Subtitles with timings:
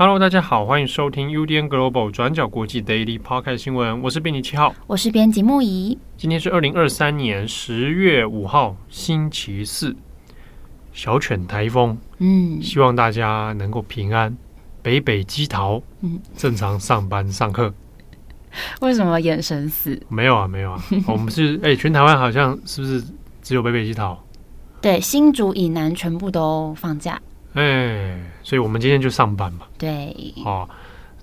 [0.00, 5.98] Hello，大家好，欢迎收听 UDN Global 转角国际 Daily Podcast 新闻，我是编辑七号，我是编辑木仪。
[6.16, 9.96] 今天是二零二三年十月五号，星期四。
[10.98, 14.36] 小犬台风，嗯，希望大家能够平安，
[14.82, 17.72] 北北基桃，嗯，正常上班上课。
[18.80, 20.02] 为什么眼神死？
[20.08, 23.00] 没有啊，没有啊， 我们是哎、欸，全台湾好像是不是
[23.40, 24.20] 只有北北基桃？
[24.80, 27.12] 对，新竹以南全部都放假。
[27.54, 29.66] 哎、欸，所以我们今天就上班嘛。
[29.78, 30.68] 对，哦，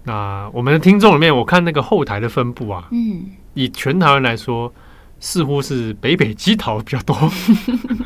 [0.04, 4.74] 那我们的听众里面，我看那个后台的分布啊，嗯，以全台湾来说。
[5.26, 7.16] 似乎是北北基桃比较多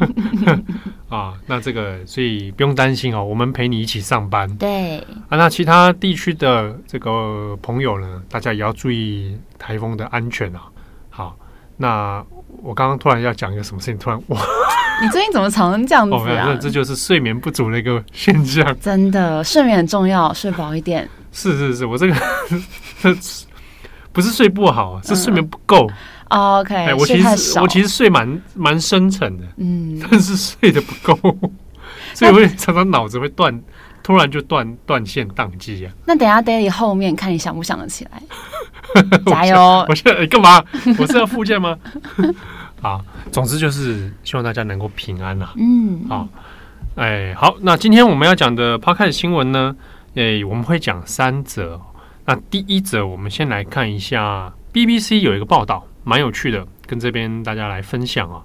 [1.10, 4.48] 啊，那这个所以不用担心哦，我们陪你一起上班。
[4.56, 10.62] 对啊，那其他地区的这个朋友呢，大家也要注意台风的安全啊。
[11.10, 11.36] 好，
[11.76, 12.24] 那
[12.64, 14.40] 我刚刚突然要讲一个什么事情，突然哇，
[15.04, 16.48] 你最近怎么常这样子啊？
[16.48, 18.80] 哦、这就是睡眠不足的一个现象。
[18.80, 21.06] 真的，睡眠很重要，睡饱一点。
[21.34, 22.16] 是是是，我这个
[24.14, 25.86] 不是睡不好，是睡眠不够。
[25.90, 25.94] 嗯
[26.30, 31.18] Oh, OK，哎，我其实我其实睡蛮蛮深沉的，嗯， 但是睡得不够，
[32.14, 33.60] 所以我会常常脑子会断，
[34.04, 35.92] 突然就断断线宕机啊。
[36.06, 38.22] 那等一下 Daily 后面看你想不想得起来？
[39.26, 39.86] 加油！
[39.90, 40.64] 我现在干嘛？
[41.00, 41.78] 我是要复健吗？
[42.82, 45.52] 啊，总之就是希望大家能够平安啊。
[45.58, 46.28] 嗯，好，
[46.96, 49.76] 哎，好，那今天我们要讲的 Podcast 新闻呢，
[50.16, 51.82] 哎，我们会讲三则。
[52.26, 55.84] 那第一则，我们先来看一下 BBC 有一个报道。
[56.04, 58.44] 蛮有趣的，跟这边大家来分享啊。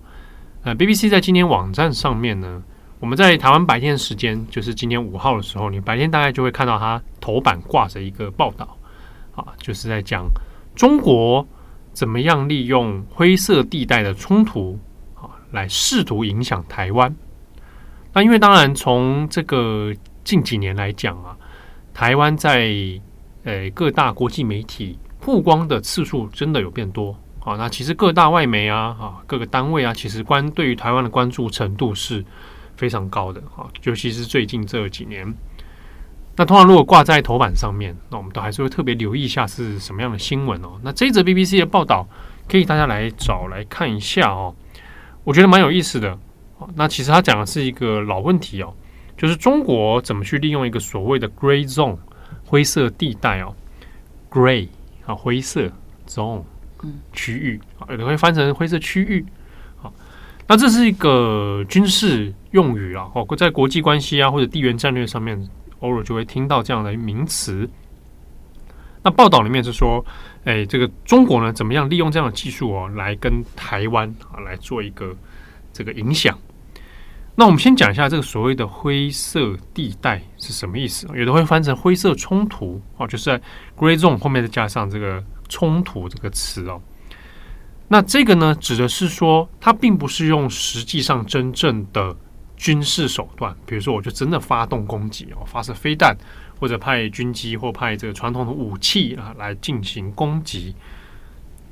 [0.63, 2.63] 呃，BBC 在今天网站上面呢，
[2.99, 8.77] 我们在台湾白天时间，就是今天五号的时候，你白天大概就会看到它头版挂着一个报道
[9.35, 10.27] 啊，就是在讲
[10.75, 11.47] 中国
[11.93, 14.79] 怎么样利用灰色地带的冲突
[15.15, 17.15] 啊，来试图影响台湾。
[18.13, 19.93] 那因为当然从这个
[20.25, 21.37] 近几年来讲啊，
[21.93, 22.73] 台湾在
[23.43, 27.15] 呃各大国际媒体曝光的次数真的有变多。
[27.45, 32.25] 好，那其实各大外媒啊，啊，各个单位啊，其实关对于台湾的关注程度是
[32.75, 35.35] 非常高的啊，尤其是最近这几年。
[36.37, 40.81] 那通常如果挂在头版上面，那我们都还是会特别留意一下是什么样的新闻哦。
[40.83, 42.09] 那这一则 BBC 的报道，
[42.49, 44.55] 可以大家来找来看一下哦，
[45.23, 46.19] 我觉得蛮有意思的。
[46.77, 48.73] 那其实他讲的是一个老问题哦，
[49.19, 51.99] 就是中国怎么去利用一个所谓的 Grey Zone
[52.47, 53.55] 灰色地带哦
[54.31, 54.69] ，Grey
[55.05, 55.71] 啊灰色
[56.09, 56.45] Zone。
[57.13, 59.25] 区域啊，有的会翻成灰色区域。
[59.77, 59.93] 好，
[60.47, 65.49] 那这是一个军事用语啊，哦，在国际关系啊或者地缘战略上面，
[65.81, 67.69] 偶尔就会听到这样的名词。
[69.03, 70.05] 那报道里面是说，
[70.45, 75.15] 哎，这个中国呢，怎么样利用这样的技术哦，来跟台湾啊来做一个
[75.73, 76.39] 这个影响？
[77.35, 81.07] 那我们先讲一下这个所谓的灰色地带是什么意思？
[81.15, 83.39] 有的会翻成灰色冲突哦，就是在
[83.77, 85.23] Grey Zone 后面再加上这个。
[85.49, 86.81] 冲突这个词哦，
[87.89, 92.17] 那这个呢，指的是说，它并不是用实际上真正的
[92.57, 96.17] 军事手段，比如说，我就真的发动攻击哦，发射飞弹，
[96.59, 100.75] 或者派军机或派这个传统的武器啊来进行攻击。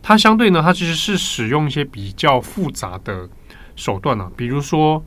[0.03, 3.29] 它相对呢，它其实是使用一些比较复杂的
[3.75, 5.03] 手段呢，比如说，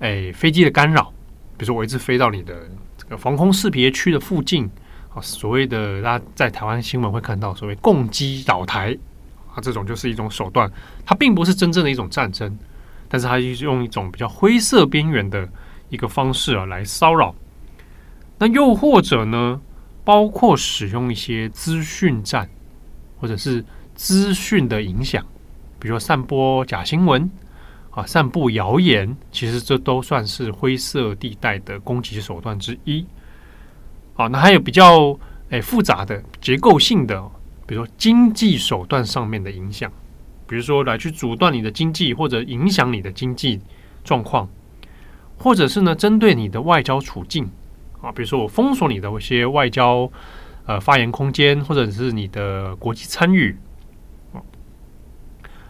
[0.00, 1.12] 哎，飞机的干扰，
[1.56, 4.68] 比如说我一直飞到你的这个防空识别区的附近。
[5.20, 8.96] 所谓的大家在台湾新闻会看到所谓共机扰台
[9.54, 10.70] 啊，这种就是一种手段，
[11.04, 12.58] 它并不是真正的一种战争，
[13.08, 15.48] 但是它用一种比较灰色边缘的
[15.88, 17.34] 一个方式啊来骚扰。
[18.38, 19.60] 那又或者呢，
[20.04, 22.48] 包括使用一些资讯战
[23.18, 23.64] 或者是
[23.94, 25.24] 资讯的影响，
[25.78, 27.30] 比如说散播假新闻
[27.90, 33.04] 啊、散布谣言，其实这都算是灰色地带的攻击手段之一。
[34.14, 35.18] 啊，那还有比较
[35.50, 37.20] 诶、复杂的结构性的，
[37.66, 39.90] 比如说经济手段上面的影响，
[40.46, 43.60] 比如说来去阻断你的经济或者影响你的经济
[44.04, 44.48] 状况，
[45.36, 47.50] 或者是呢针对你的外交处境
[48.00, 50.10] 啊，比如说我封锁你的一些外交
[50.66, 53.56] 呃发言空间，或者是你的国际参与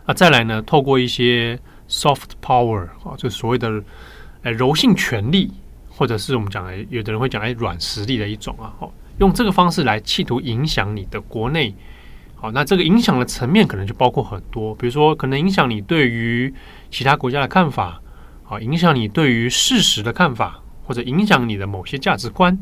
[0.04, 1.58] 啊，再来呢，透过一些
[1.88, 3.82] soft power 啊，就所谓的
[4.42, 5.52] 诶、柔性权力。
[6.00, 11.74] 或者是我们讲的，有的人会讲哎，软实力的一种啊，哦，用这个方式来企图影响你的国内，
[12.36, 16.54] 好，那这个影响的层面可能就包括很多，比如说可能影响你对于
[16.90, 18.00] 其他国家的看法，
[18.48, 22.58] 啊，影响你对于事实的看法，或者影响你的某些价值观，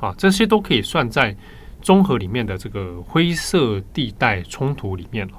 [0.00, 1.36] 啊，这些都可以算在
[1.80, 5.34] 综合里面的这个灰色地带冲突里面了。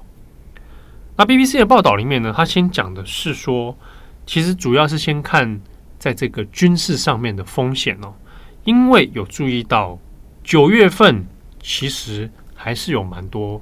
[1.17, 3.77] 那 BBC 的报道里面呢，他先讲的是说，
[4.25, 5.59] 其实主要是先看
[6.01, 8.11] 在这个军事上面的风险哦，
[8.63, 9.99] 因为有注意到
[10.43, 11.23] 九月份
[11.61, 13.61] 其实还是有蛮多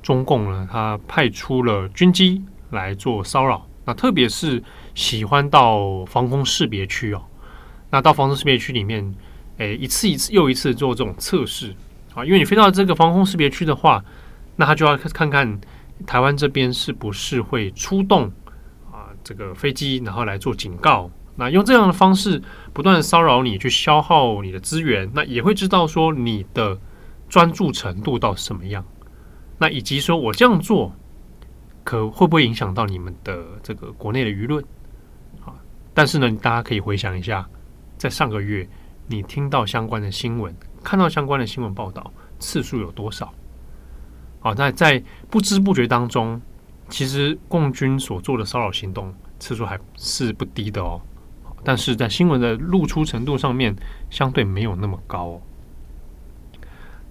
[0.00, 2.40] 中共呢，他派出了军机
[2.70, 4.62] 来做骚扰，那特别是
[4.94, 7.20] 喜欢到防空识别区哦，
[7.90, 9.12] 那到防空识别区里面，
[9.56, 11.74] 诶，一次一次又一次做这种测试
[12.14, 14.04] 啊，因为你飞到这个防空识别区的话，
[14.54, 15.60] 那他就要看看。
[16.04, 18.24] 台湾这边是不是会出动
[18.90, 19.06] 啊？
[19.22, 22.42] 这个飞机然后来做警告，那用这样的方式
[22.72, 26.78] 不断骚扰你，去消耗你的资源，那也会知道说你的
[27.28, 28.84] 专注程度到什么样，
[29.58, 30.92] 那以及说我这样做
[31.84, 34.62] 可会不会影响到你们的这个国内的舆论
[35.44, 35.54] 啊？
[35.94, 37.48] 但是呢，大家可以回想一下，
[37.96, 38.68] 在上个月
[39.06, 40.54] 你听到相关的新闻，
[40.84, 43.32] 看到相关的新闻报道次数有多少？
[44.40, 46.40] 好，那在不知不觉当中，
[46.90, 51.00] 其实共军所做的骚扰行动次数还是不低的哦。
[51.64, 53.74] 但是在新闻的露出程度上面，
[54.10, 55.40] 相对没有那么高。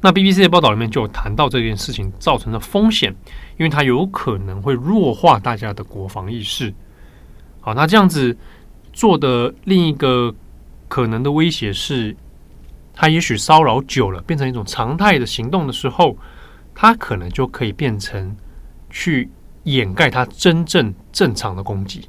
[0.02, 3.16] 那 BBC 的报道里面就有谈到这件事情造成的风险，
[3.58, 6.74] 因为它有可能会弱化大家的国防意识。
[7.60, 8.36] 好，那这样子
[8.92, 10.34] 做的另一个
[10.88, 12.16] 可能的威胁是，
[12.94, 16.18] 它也许骚扰久了，变成一种常态的行动的时候。
[16.74, 18.34] 它可能就可以变成
[18.90, 19.30] 去
[19.64, 22.08] 掩盖它真正正常的攻击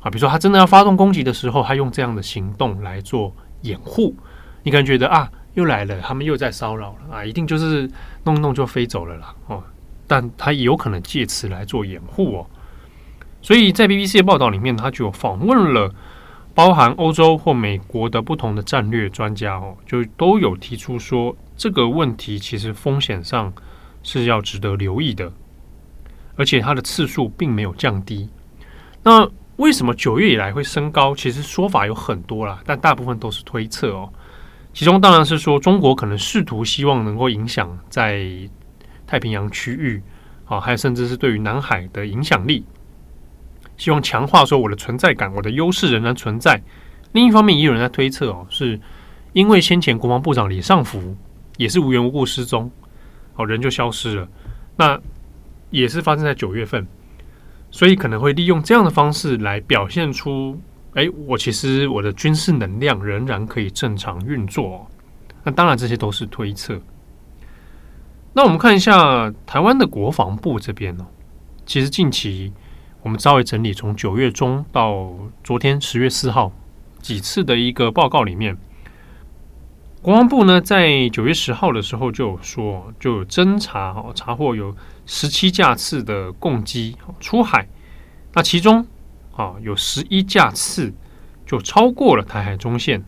[0.00, 4.14] 啊，比如说他真的要发动攻击的时候，他用这样的行动来做掩护。
[4.62, 7.90] 你可能觉得啊，又来了，他们又在骚扰了啊，一定就是
[8.24, 9.62] 弄弄就飞走了啦哦。
[10.06, 12.46] 但他也有可能借此来做掩护哦。
[13.42, 15.94] 所以在 BBC 的报道里面，他就访问了
[16.54, 23.52] 包含欧洲或美国的不同的战略专家哦，就都有提出说这个问题其实风险上。
[24.00, 25.30] 是要值得留意的，
[26.36, 28.30] 而且它的次数并没有降低。
[29.02, 29.28] 那
[29.58, 31.14] 为什么九月以来会升高？
[31.14, 34.12] 其实说法有很多啦，但大部分都是推测哦。
[34.72, 38.24] 其中当然是说中国可能试图希望能够影响在
[39.04, 40.00] 太平洋区域
[40.44, 42.64] 啊，还有甚至是对于南海的影响力，
[43.76, 46.62] 希望强化说我的存在感，我的优势仍然存在。
[47.12, 48.78] 另一方面，也有人在推测哦，是
[49.32, 51.16] 因为先前国防部长李尚福
[51.56, 52.70] 也是无缘无故失踪。
[53.34, 54.28] 哦，人就消失了，
[54.76, 55.00] 那
[55.70, 56.86] 也是发生在九月份，
[57.70, 60.58] 所以可能会利用这样的方式来表现出，
[60.94, 64.86] 哎，我其实我的军事能量仍然可以正常运作。
[65.44, 66.80] 那当然这些都是推测。
[68.32, 71.06] 那我们看一下台湾的国防部这边呢，
[71.66, 72.52] 其实近期
[73.02, 75.12] 我们稍微整理，从九月中到
[75.42, 76.52] 昨天十月四号
[77.00, 78.56] 几次的一个报告里面。
[80.00, 84.74] 国防部呢，在九月十号的时候就有说，就有侦查哦，查获有
[85.08, 87.66] 十七架次的共机出海，
[88.34, 88.86] 那其中
[89.34, 90.92] 啊有十一架次
[91.44, 93.02] 就超过了台海中线。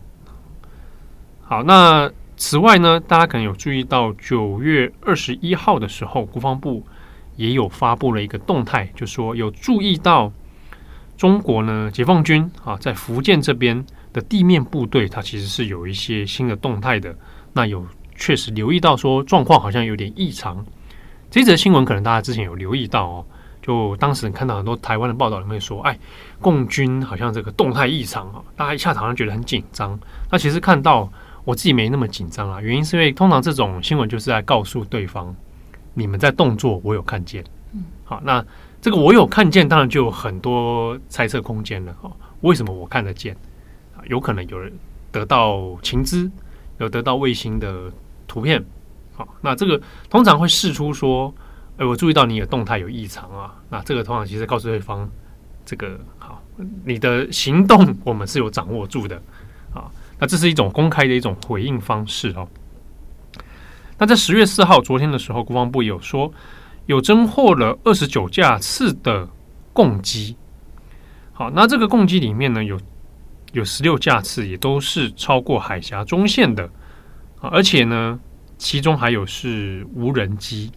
[1.41, 6.83] 好，那此外呢，大家可能有注意到，九月二十一号的时候，国防部
[7.35, 10.33] 也有发布了一个动态，就说有注意到
[11.15, 13.85] 中国呢，解放军啊，在福建这边。
[14.13, 17.15] 的地面部队，它其实是有一些新的动态的。
[17.53, 20.65] 那有确实留意到说状况好像有点异常。
[21.31, 23.25] 这则新闻可能大家之前有留意到哦。
[23.61, 25.97] 就当时看到很多台湾的报道里面说，哎，
[26.39, 29.97] 共军好像这个动态异常啊，大家一下子好像觉得很紧张。
[30.31, 31.07] 那其实看到
[31.43, 35.33] 我自己没那么紧张啊，原因是因为通常这种新闻就是在告诉对方，
[35.93, 37.43] 你们在动作，我有看见。
[37.73, 38.43] 嗯，好，那
[38.81, 41.95] 这个我有看见，当然就有很多猜测空间了。
[42.01, 42.11] 哦，
[42.41, 43.37] 为什么我看得见？
[44.07, 44.73] 有可能有人
[45.11, 46.29] 得到情资，
[46.79, 47.91] 有得到卫星的
[48.27, 48.65] 图片，
[49.13, 51.33] 好，那这个通常会试出说，
[51.77, 55.09] 哎，我注意到你的动态有异常啊，那这个通常其实告诉对方，
[55.65, 56.41] 这个好，
[56.85, 59.15] 你的行动我们是有掌握住的，
[59.73, 62.47] 啊，那这是一种公开的一种回应方式哦。
[63.97, 66.33] 那在十月四号昨天的时候，国防部有说
[66.85, 69.27] 有侦获了二十九架次的
[69.73, 70.35] 共机，
[71.33, 72.79] 好，那这个共机里面呢有。
[73.53, 76.69] 有十六架次，也都是超过海峡中线的，
[77.41, 78.17] 而且呢，
[78.61, 80.71] 其中还有是无人机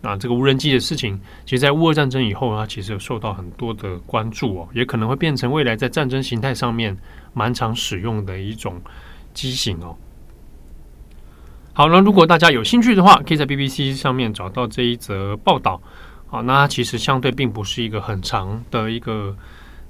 [0.00, 0.16] 啊。
[0.16, 6.96] 这个无人机的事情，其实，在乌俄战争以后，它其实有受到很多的关注哦，也可能会变成未来在战争形态上面
[7.34, 8.80] 蛮常使用的一种
[9.34, 9.96] 机型哦。
[11.72, 15.82] 好，那如果大家有兴趣的话，可以在 BBC 上面找到这一则报道
[16.30, 16.40] 啊。
[16.42, 19.36] 那它其实相对并不是一个很长的一个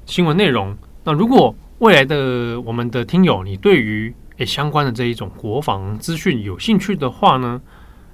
[0.06, 0.74] 新闻内容。
[1.04, 7.60] 那如果未来的我们的听友，你对于诶相关的这一种国防资讯有兴趣的话呢，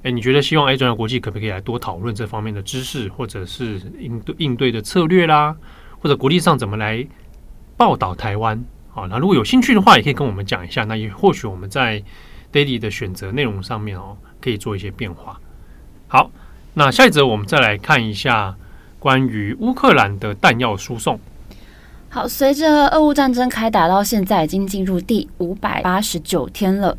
[0.02, 5.56] 诶，你觉得希望诶转角国际可不可以来多讨论这方面的知识，或者是应对应对的策略啦，
[6.00, 7.06] 或者国际上怎么来
[7.76, 8.64] 报道台湾？
[8.90, 10.84] 好，那如果有兴趣的话，也可以跟我们讲一下。
[10.84, 12.02] 那也或许我们在
[12.52, 15.40] daily 的选择内容上面哦，可以做一些变化。
[16.08, 16.30] 好，
[16.74, 18.54] 那下一则我们再来看一下
[18.98, 21.18] 关于乌克兰的弹药输送。
[22.14, 26.94] 好，随着俄乌战争开打到现在，已经进入第五百八十九天了。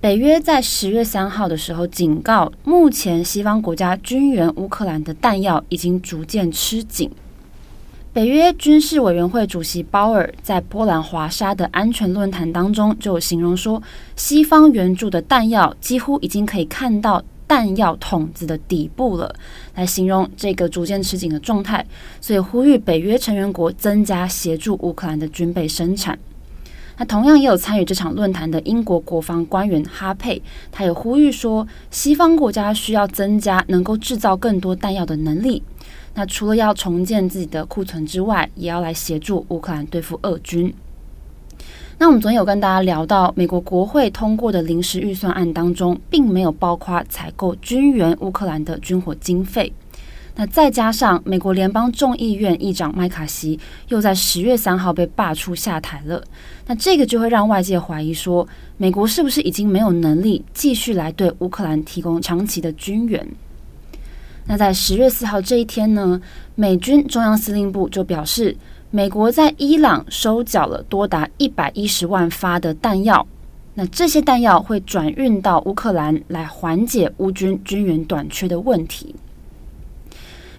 [0.00, 7.10] 北约在十月三号的时候警告，目前西方国家军援乌克兰的弹药已经逐渐吃紧。
[8.14, 13.82] 北约军事委员会主席鲍尔在波兰华沙的安全论坛当中就形容说，
[14.16, 19.34] 西方援助的弹药几乎已经可以看到弹药筒子的底部了，
[19.74, 21.86] 来形容这个逐渐吃紧的状态，
[22.20, 26.18] 所以呼吁北约成员国增加协助乌克兰的军备生产。
[26.98, 30.40] 那同样也有参与这场论坛的英国国防官员哈佩，
[30.72, 35.62] 他也呼吁说，西方国家需要增加能够制造更多弹药的能力。
[36.14, 40.72] 那除了要重建自己的库存之外，也要来协助乌克兰对付俄军。
[41.98, 49.72] 那我们昨天有跟大家聊到，美国国会通过的临时预算案当中，并没有包括采购军援乌克兰的军火经费。
[50.34, 56.22] 那再加上美国联邦众议院议长麦卡锡又在十月三号被罢黜下台了，
[56.66, 63.26] 那这个就会让外界怀疑说，美国是不是已经没有能力继续来对乌克兰提供长期的军援？
[64.44, 66.20] 那在十月四号这一天呢，
[66.54, 68.54] 美军中央司令部就表示，
[68.90, 73.26] 美国在伊朗收缴了多达一百一十万发的弹药，
[73.74, 79.14] 那这些弹药会转运到乌克兰来缓解乌军军援短缺的问题。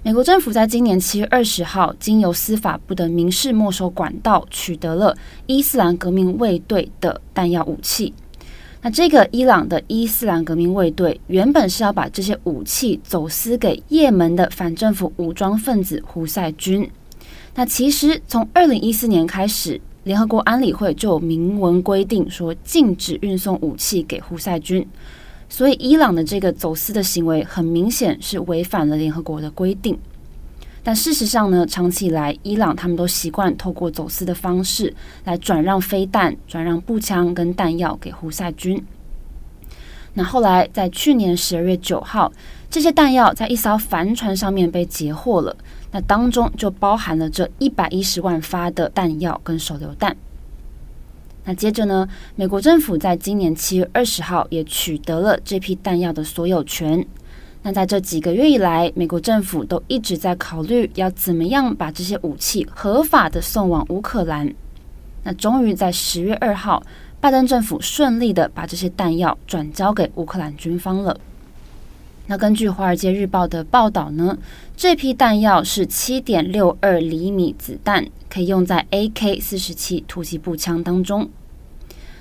[0.03, 5.15] 美国政府在今年七月二十号，经由司法部的民事没收管道，取得了
[5.46, 8.13] 伊斯兰革命卫队的弹药武器。
[8.81, 16.88] 那这个伊朗的伊斯兰革命卫队原本是要把这些武器走私给也门的反政府武装分子胡塞军。
[17.57, 24.87] 那其实从二零一四年开始，联合国安理会就有明文规定说禁止运送武器给胡塞军。
[25.49, 29.97] 所以伊朗的这个走私的行为很明显是违反了联合国的规定。
[30.83, 38.79] 但事实上呢，长期以来，伊朗他们都习惯透过走私的方式来转让飞弹、转让步枪跟弹药给胡塞军。
[40.13, 42.31] 那后来在去年十二月九号，
[42.69, 45.57] 这些弹药在一艘帆船上面被截获了，
[45.91, 50.15] 那当中就包含了这一百一十万发的弹药跟手榴弹。
[51.46, 57.06] 那接着呢，美国政府在今年七月二十号也取得了这批弹药的所有权。
[57.63, 64.53] 那在这几个月以来，美国政府都一直在考虑要怎么样把这些武器合法的送往乌克兰。
[65.24, 66.84] 那终于在十月二号，
[67.20, 71.17] 拜登政府顺利的把这些弹药转交给乌克兰军方了。
[72.29, 74.38] 那根据《华尔街日报》的报道呢，
[74.75, 81.29] 这批弹药是七点六二厘米子弹，可以用在 AK 四十七突击步枪当中。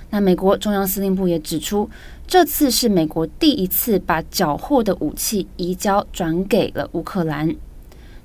[0.09, 1.89] 那美国中央司令部也指出，
[2.25, 7.53] 这次是美国第一次把缴获的武器移交转给了乌克兰。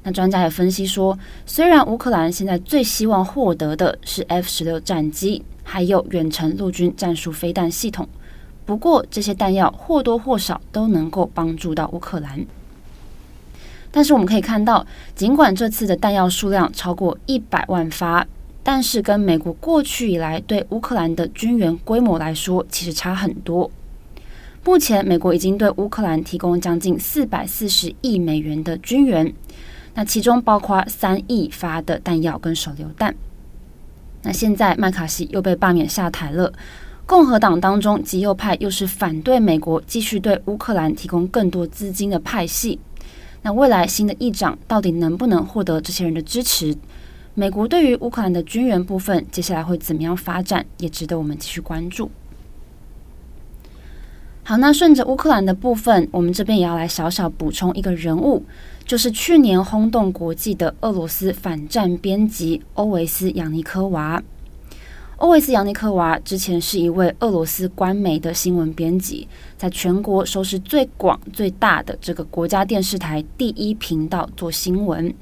[0.04, 8.08] 那专家也分析说，虽然乌克兰现在最希望获得的是 F 十六战机，还有远程陆军战术飞弹系统，
[8.64, 12.44] 不过这些弹药或多或少都能够帮助到乌克兰。
[13.90, 18.26] 但是我们可以看到，尽管这次的弹药数量超过一百万发。
[18.64, 23.68] 但是，跟美国过去以来对乌克兰的军援规模来说，其实差很多。
[24.64, 29.34] 目前，美国已经对乌克兰提供将近四百四十亿美元的军援，
[29.94, 33.12] 那其中包括三亿发的弹药跟手榴弹。
[34.22, 36.52] 那现在麦卡锡又被罢免下台了，
[37.12, 42.80] 共和党当中极右派又是反对美国继续对乌克兰提供更多资金的派系。
[43.42, 46.74] 那未来新的议长到底能不能获得这些人的支持？
[47.34, 52.10] 美国对于乌克兰的军援部分，接下来会怎么样发展，也值得我们继续关注。
[54.42, 58.42] 好，那顺着乌克兰的部分，我们这边也要来小小补充一个人物，
[58.86, 64.22] 就是去年轰动国际的俄罗斯反战编辑欧维斯·扬尼科娃。
[65.22, 75.14] 欧维斯·扬尼科娃之前是一位俄罗斯官媒的新闻编辑，在全国收视最广、最大的这个国家电视台第一频道做新闻。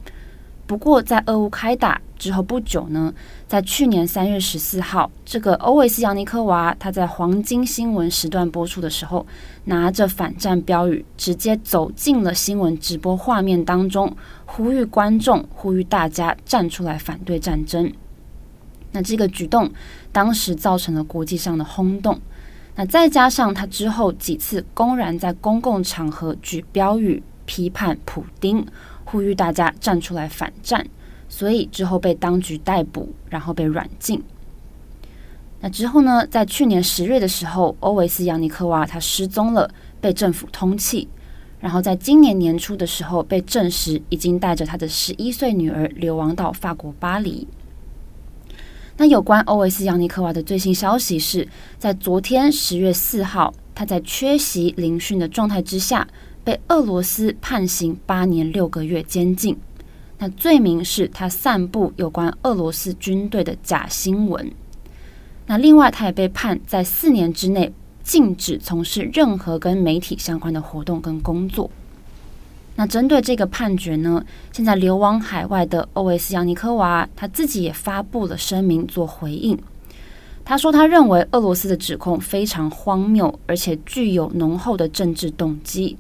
[0.67, 3.13] 不过，在俄乌开打之后不久呢，
[3.47, 9.27] 在去年三月十四号，这个欧维斯·扬尼科娃他在黄金新闻时段播出的时候，
[9.65, 14.17] 拿着反战标语，直接走进了新闻直播画面当中，
[14.47, 17.93] 呼吁观众、呼吁大家站出来反对战争。
[18.93, 19.71] 那这个举动
[20.13, 22.21] 当时造成了国际上的轰动。
[22.77, 28.65] 那再加上他之后几次公然在公共场合举标语批判普丁，
[29.05, 30.87] 呼吁大家站出来反战，
[31.29, 34.23] 所以之后被当局逮捕，然后被软禁。
[35.61, 39.71] 那之后呢，在去年十月的时候，欧维斯·扬尼科娃他失踪了，
[40.01, 41.07] 被政府通缉。
[41.59, 47.47] 然后在今年年初的时候，被证实已经带着他的十一岁女儿流亡到法国巴黎。
[49.01, 56.07] 那有关欧维斯·扬尼科娃的最新消息是，在昨天十月四号，他在缺席聆讯的状态之下，
[56.45, 59.57] 被俄罗斯判刑八年六个月监禁。
[60.19, 64.53] 那罪名是他散布有关俄罗斯军队的假新闻。
[65.47, 67.73] 那另外，他也被判在四年之内
[68.05, 71.71] 禁止从事任何跟媒体相关的活动跟工作。
[72.81, 79.59] 那针对这个判决呢，现在流亡海外的欧维斯·扬尼科娃他自己也发布了声明做回应。
[80.47, 85.95] 他说，他认为俄罗斯的指控非常荒谬，而且具有浓厚的政治动机。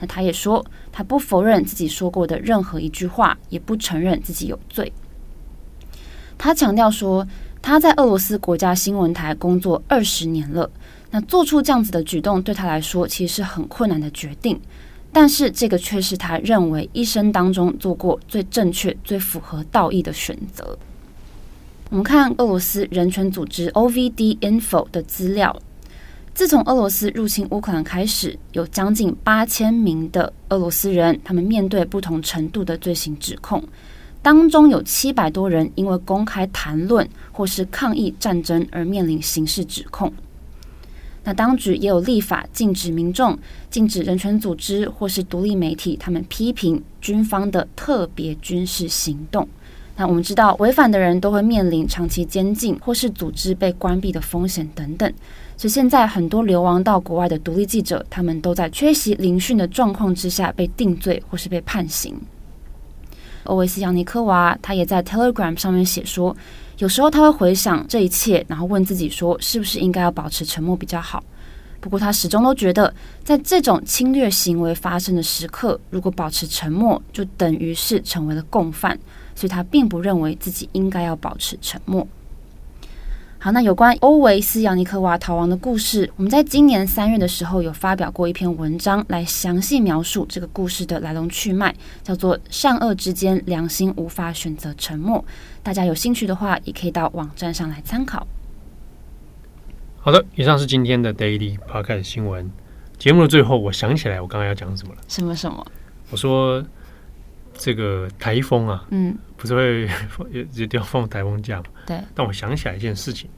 [0.00, 4.92] 那他也说，他不否认自己说过的任何一句话，也不承认自己有罪。
[6.36, 7.24] 他强调说，
[7.62, 10.68] 他在俄罗斯国家新闻台工作二十年了，
[11.12, 14.60] 那做出这样子的举动对他来说其实是很困难的决定。
[15.14, 20.76] 但是这个却是他认为一生当中做过最正确、最符合道义的选择。
[21.90, 25.56] 我们看俄罗斯人权组织 OVD Info 的资料，
[26.34, 33.62] 自从俄罗斯入侵乌克兰开始，有将近八千名的俄罗斯人，他们面对不同程度的罪行指控，
[34.20, 40.12] 当中有七百多人因为公开谈论或是抗议战争而面临刑事指控。
[41.24, 43.36] 那当局也有立法禁止民众、
[43.70, 49.48] 禁止人权组织或是独立媒体，他们批评军方的特别军事行动。
[49.96, 55.10] 那我们知道，违反的人都会面临长期监禁或是组织被关闭的风险等等。
[55.56, 62.14] 所以现在很多流亡到国外的独立记者，他们都在缺席聆讯的状况之下被定罪或是被判刑。
[63.44, 66.36] 欧维斯·扬尼科娃他也在 Telegram 上面写说。
[66.78, 71.22] 有时候他会回想这一切，然后问自己说：“是不是应该要保持沉默比较好？”
[71.80, 78.98] 不过他始终都觉得，在这种侵略行为发生的时刻，如果保持沉默，就等于是成为了共犯，
[79.34, 82.06] 所以他并不认为自己应该要保持沉默。
[83.44, 95.18] 好，那有关欧维斯·扬尼科娃逃亡的故事，我们在今年三月的时候有发表过一篇文章，来详细描述这个故事的来龙去脉，叫做《善恶之间，良心无法选择沉默》。
[95.62, 98.26] 大家有兴趣的话，也可以到网站上来参考。
[100.00, 102.50] 好的，以上是今天的 Daily Podcast 新闻。
[102.96, 105.02] 节目的最后，我想起来我刚刚要讲什么了。
[105.06, 105.62] 什么什么？
[106.10, 106.64] 我说
[107.56, 109.16] 这个台风啊，嗯。
[109.36, 109.88] 不是会
[110.30, 111.64] 有有地方放台风假嘛？
[111.86, 111.98] 对。
[112.14, 113.28] 但我想起来一件事情，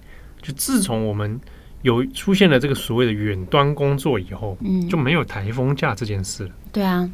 [0.40, 1.40] 就自从我们
[1.83, 6.50] 有出现了这个所谓的远端工作以后，嗯，就没有台风假这件事了。
[6.70, 7.09] 对啊。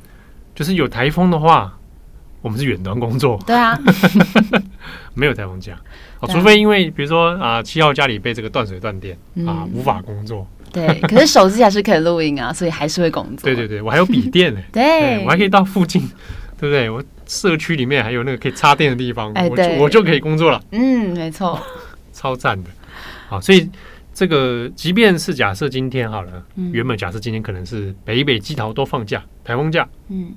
[0.54, 1.78] 就是有台风的话，
[2.42, 3.42] 我们是远端工作。
[3.46, 3.78] 对啊。
[5.14, 5.80] 没有台风假，
[6.20, 10.46] 哦，除非因为比如说啊，七号家里被这个断水断电啊，无法工作。
[10.70, 11.00] 对。
[11.02, 13.44] 可是手机还是可以录音啊，所以还是会工作。
[13.48, 14.60] 对对对，我还有笔电呢。
[14.70, 15.24] 对。
[15.24, 16.02] 我还可以到附近，
[16.62, 16.88] 对不对？
[16.88, 17.02] 我。
[17.24, 20.60] 社区里面还有那个可以插电的地方，欸、我就我就可以工作了。
[20.72, 21.58] 嗯，没错，
[22.12, 22.68] 超赞的。
[23.28, 23.66] 好，所以
[24.12, 29.88] 这个即便是假设今天好了，嗯、原本假设今天可能是北北基桃都放假，台风假。
[30.08, 30.34] 嗯，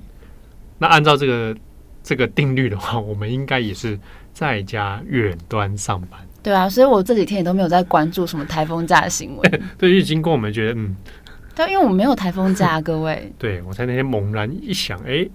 [0.78, 1.54] 那按照这个
[2.02, 3.98] 这个定律的话， 我们应该也是
[4.32, 6.18] 在家远端上班。
[6.42, 9.50] 对啊，所以我这几天也都没有在关注什么台风假的新闻。
[9.76, 10.96] 对，因为经过我们觉得，嗯，
[11.54, 13.30] 对，因为我们没有台风假，各位。
[13.36, 15.30] 对，我才那天猛然一想，哎、欸，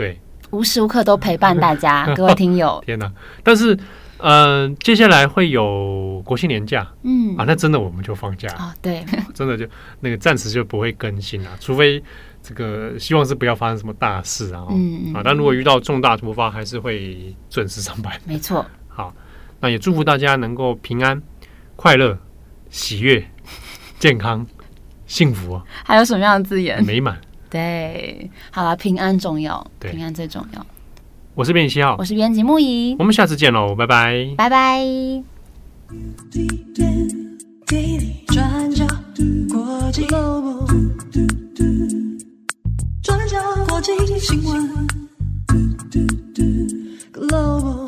[0.00, 0.18] 对。
[0.50, 2.82] 无时无刻都陪伴大家， 各位听友。
[2.86, 3.12] 天哪！
[3.44, 3.72] 但是，
[4.16, 9.64] 嗯、呃，接下来会有国庆年假，嗯啊，那真的我们就放假啊、哦，对， 真的就
[10.00, 12.02] 那个暂时就不会更新了，除非
[12.42, 18.12] 这个希望是不要发生什么大事啊，嗯啊，但如果遇到重大突发，还是会准时上班。
[18.24, 18.66] 没错。
[18.88, 19.14] 好，
[19.60, 21.22] 那也祝福大家能够平安、
[21.76, 22.18] 快乐、
[22.70, 23.24] 喜悦、
[24.00, 24.44] 健康、
[25.06, 25.62] 幸福。
[25.84, 26.84] 还有什么样的字眼？
[26.84, 27.20] 美满。
[27.50, 30.64] 对，好了，平安重要，平安最重要。
[31.34, 34.84] 我是编辑七号，我是编辑木怡，我们下次见喽，拜拜，拜拜。
[43.02, 44.70] 转角国际新闻
[47.12, 47.86] ，Global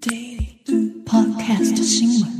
[0.00, 2.39] Daily Podcast 新闻。